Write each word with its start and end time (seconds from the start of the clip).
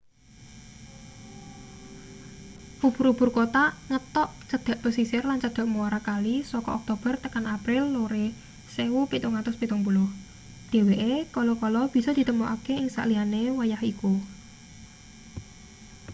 ubur-ubur 2.87 3.29
kothak 3.35 3.71
ngetok 3.89 4.29
cedhak 4.49 4.77
pesisir 4.83 5.23
lan 5.29 5.41
cedhak 5.43 5.67
muara 5.73 5.99
kali 6.09 6.35
saka 6.51 6.69
oktober 6.79 7.13
tekan 7.23 7.45
april 7.55 7.83
lore 7.95 8.27
1770 8.75 10.07
dheweke 10.71 11.13
kala-kala 11.35 11.81
bisa 11.95 12.09
ditemokake 12.19 12.73
ing 12.81 12.87
saliyane 12.95 13.43
wayah 13.59 13.81
iku 13.91 14.13